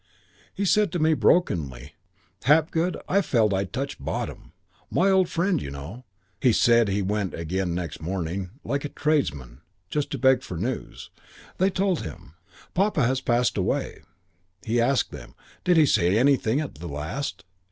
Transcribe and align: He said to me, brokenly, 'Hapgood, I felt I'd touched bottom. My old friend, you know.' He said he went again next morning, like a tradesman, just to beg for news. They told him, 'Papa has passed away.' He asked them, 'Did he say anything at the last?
He 0.51 0.65
said 0.65 0.91
to 0.93 0.97
me, 0.97 1.13
brokenly, 1.13 1.93
'Hapgood, 2.45 2.97
I 3.07 3.21
felt 3.21 3.53
I'd 3.53 3.71
touched 3.71 4.03
bottom. 4.03 4.51
My 4.89 5.11
old 5.11 5.29
friend, 5.29 5.61
you 5.61 5.69
know.' 5.69 6.05
He 6.41 6.53
said 6.53 6.87
he 6.87 7.03
went 7.03 7.35
again 7.35 7.75
next 7.75 8.01
morning, 8.01 8.49
like 8.63 8.83
a 8.83 8.89
tradesman, 8.89 9.61
just 9.91 10.09
to 10.09 10.17
beg 10.17 10.41
for 10.41 10.57
news. 10.57 11.11
They 11.59 11.69
told 11.69 12.01
him, 12.01 12.33
'Papa 12.73 13.05
has 13.05 13.21
passed 13.21 13.57
away.' 13.59 14.01
He 14.65 14.81
asked 14.81 15.11
them, 15.11 15.35
'Did 15.63 15.77
he 15.77 15.85
say 15.85 16.17
anything 16.17 16.59
at 16.61 16.73
the 16.73 16.87
last? 16.87 17.45